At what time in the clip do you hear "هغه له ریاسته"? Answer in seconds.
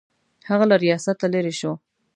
0.49-1.25